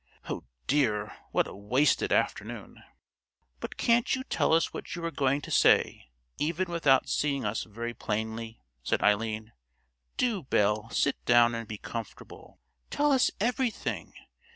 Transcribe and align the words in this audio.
Oh 0.27 0.45
dear! 0.65 1.15
what 1.31 1.45
a 1.45 1.53
wasted 1.53 2.11
afternoon!" 2.11 2.81
"But 3.59 3.77
can't 3.77 4.15
you 4.15 4.23
tell 4.23 4.51
us 4.51 4.73
what 4.73 4.95
you 4.95 5.01
were 5.03 5.11
going 5.11 5.41
to 5.41 5.51
say, 5.51 6.09
even 6.39 6.69
without 6.71 7.07
seeing 7.07 7.45
us 7.45 7.65
very 7.65 7.93
plainly?" 7.93 8.59
said 8.81 9.03
Eileen. 9.03 9.53
"Do, 10.17 10.41
Belle, 10.41 10.89
sit 10.89 11.23
down 11.25 11.53
and 11.53 11.67
be 11.67 11.77
comfortable; 11.77 12.59
tell 12.89 13.11
us 13.11 13.29
everything. 13.39 14.15